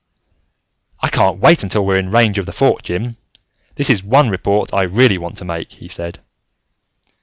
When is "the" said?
2.47-2.51